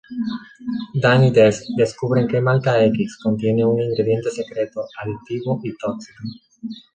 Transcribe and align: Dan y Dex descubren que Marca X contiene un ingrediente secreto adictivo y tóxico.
Dan 1.03 1.23
y 1.25 1.29
Dex 1.29 1.75
descubren 1.77 2.27
que 2.27 2.41
Marca 2.41 2.83
X 2.85 3.19
contiene 3.21 3.63
un 3.63 3.79
ingrediente 3.79 4.31
secreto 4.31 4.81
adictivo 4.99 5.59
y 5.63 5.77
tóxico. 5.77 6.23